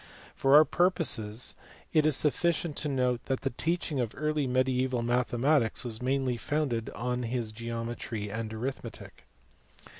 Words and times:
For 0.33 0.55
our 0.55 0.65
purpose 0.65 1.53
it 1.93 2.07
is 2.07 2.15
sufficient 2.15 2.75
to 2.77 2.89
note 2.89 3.23
that 3.25 3.41
the 3.41 3.51
teaching 3.51 3.99
of 3.99 4.15
early 4.17 4.47
mediaeval 4.47 5.03
mathematics 5.03 5.83
was 5.83 6.01
mainly 6.01 6.37
founded 6.37 6.89
on 6.95 7.21
his 7.21 7.51
geometry 7.51 8.31
and 8.31 8.51
arithmetic. 8.51 9.25